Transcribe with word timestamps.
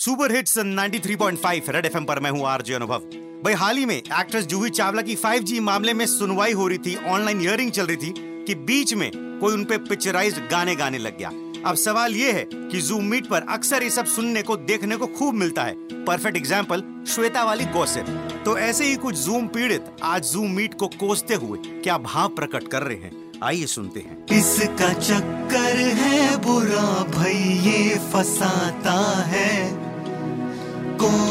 Super 0.00 0.32
hits 0.32 0.56
93.5 0.58 1.68
red 1.68 1.86
FM 1.86 2.04
पर 2.04 2.18
मैं 2.20 2.30
हूँ 2.30 2.46
आरजे 2.48 2.74
अनुभव। 2.74 2.98
भाई, 3.44 3.54
हाल 3.54 3.76
ही 3.76 3.84
में 3.86 3.96
एक्ट्रेस 3.96 4.46
जूही 4.46 4.70
चावला 4.70 5.02
की 5.02 5.16
5G 5.16 5.58
मामले 5.60 5.94
में 5.94 6.04
सुनवाई 6.06 6.52
हो 6.52 6.68
रही 6.68 6.78
थी 6.78 6.94
ऑनलाइन 7.06 7.40
हियरिंग 7.40 7.70
चल 7.70 7.86
रही 7.86 7.96
थी 7.96 8.14
कि 8.46 8.54
बीच 8.62 8.94
में 8.94 9.10
कोई 9.40 9.52
उनपे 9.54 9.78
पिक्चराइज 9.80 10.38
गाने 10.50 10.76
गाने 10.76 10.98
लग 10.98 11.18
गया। 11.18 11.28
अब 11.66 11.76
सवाल 11.76 12.14
ये 12.16 12.30
है 12.32 12.44
कि 12.44 12.80
जूम 12.80 13.04
मीट 13.04 13.26
पर 13.26 13.46
अक्सर 13.48 13.82
ये 13.82 13.90
सब 13.90 14.06
सुनने 14.06 14.42
को, 14.42 14.56
देखने 14.56 14.96
को 14.96 15.06
खूब 15.08 15.34
मिलता 15.34 15.62
है। 15.62 15.74
परफेक्ट 16.04 16.36
एग्ज़ाम्पल 16.36 16.84
श्वेता 17.08 17.44
वाली 17.44 17.64
गॉसिप 17.74 18.06
तो 18.44 18.56
ऐसे 18.58 18.84
ही 18.84 18.96
कुछ 18.96 19.18
जूम 19.18 19.48
पीड़ित 19.48 19.96
आज 20.02 20.32
जूम 20.32 20.50
मीट 20.50 20.74
को 20.74 20.88
कोसते 21.00 21.34
हुए 21.34 21.58
क्या 21.58 21.98
भाव 21.98 22.28
प्रकट 22.30 22.68
कर 22.68 22.82
रहे 22.82 22.96
हैं? 22.96 23.12
आइए 23.42 23.66
सुनते 23.66 24.00
हैं। 24.00 24.16
इसका 24.32 24.92
चक्कर 24.92 25.76
है, 25.98 26.36
बुरा 26.38 26.88
भाई 27.12 27.38
ये 27.60 27.98
फसाता 28.12 28.98
है। 29.26 29.79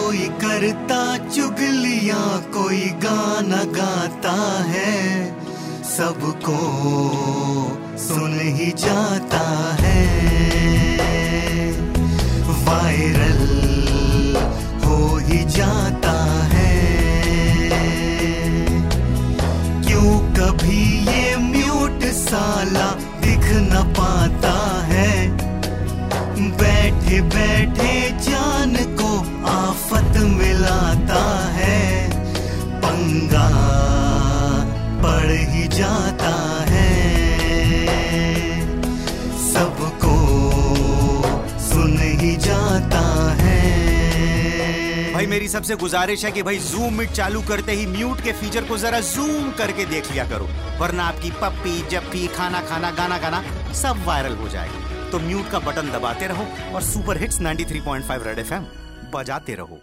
कोई 0.10 0.28
करता 0.28 1.18
चुगलिया, 1.18 2.38
कोई 2.38 2.82
गाना 2.82 3.64
गाता 3.64 4.64
है। 4.64 5.32
सबको 5.84 6.58
सुन 7.98 8.40
ही 8.42 8.72
जाता 8.72 9.76
है। 9.80 10.06
वायरल 12.50 13.44
हो 14.86 15.18
ही 15.18 15.46
जाता 15.46 16.44
है। 16.44 16.86
क्यों 19.88 20.34
कभी 20.34 21.06
ये 21.08 21.38
म्यूट 21.38 22.04
साला 22.04 22.92
दिख 23.22 23.46
न 23.54 23.94
पाता 23.98 24.86
है? 24.86 25.30
बैठे 26.58 27.22
बैठे 27.22 27.49
जाता 35.70 36.66
है। 36.70 36.90
सबको 39.54 40.16
सुन 41.60 41.98
ही 42.02 42.36
जाता 42.36 43.34
है। 43.34 45.14
भाई, 45.14 45.26
मेरी 45.26 45.48
सबसे 45.48 45.76
गुजारिश 45.76 46.26
है 46.26 46.32
कि 46.32 46.44
भाई 46.44 46.58
जूम 46.58 46.94
मीट 46.94 47.12
चालू 47.12 47.42
करते 47.42 47.72
ही 47.72 47.86
म्यूट 47.86 48.22
के 48.22 48.32
फीचर 48.32 48.64
को 48.64 48.78
जरा 48.78 49.00
जूम 49.00 49.52
करके 49.52 49.86
देख 49.86 50.12
लिया 50.12 50.26
करो। 50.26 50.50
वरना 50.80 51.04
आपकी 51.04 51.32
पप्पी, 51.32 51.90
जप्पी, 51.90 52.28
खाना 52.28 52.62
खाना, 52.62 52.92
गाना 52.92 53.18
गाना 53.18 53.44
सब 53.74 54.06
वायरल 54.06 54.36
हो 54.36 54.50
जाएगा। 54.50 55.10
तो 55.10 55.20
म्यूट 55.20 55.50
का 55.50 55.60
बटन 55.60 55.92
दबाते 55.92 56.28
रहो 56.28 56.48
और 56.76 56.82
सुपर 56.82 57.18
हिट्स 57.18 57.40
93.5 57.42 58.24
रेड 58.26 58.40
एफएम 58.40 58.66
बजाते 59.14 59.54
रहो। 59.54 59.80